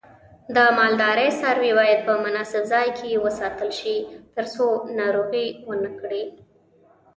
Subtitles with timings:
[0.55, 3.95] د مالدارۍ څاروی باید په مناسب ځای کې وساتل شي
[4.35, 4.65] ترڅو
[4.99, 6.23] ناروغي ونه کړي.